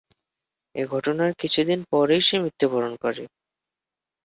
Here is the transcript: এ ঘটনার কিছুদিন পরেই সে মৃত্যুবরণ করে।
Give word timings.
এ 0.75 0.83
ঘটনার 0.85 1.31
কিছুদিন 1.33 1.79
পরেই 1.91 2.21
সে 2.21 2.35
মৃত্যুবরণ 2.39 2.93
করে। 3.03 3.23